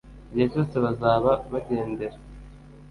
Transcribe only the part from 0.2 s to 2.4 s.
igihe cyose bazaba bagendera